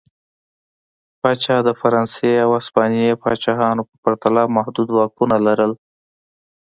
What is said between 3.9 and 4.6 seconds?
پرتله